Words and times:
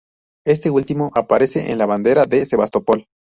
Este 0.47 0.71
último 0.71 1.11
aparece 1.13 1.71
en 1.71 1.77
la 1.77 1.85
bandera 1.85 2.25
de 2.25 2.47
Sebastopol. 2.47 3.05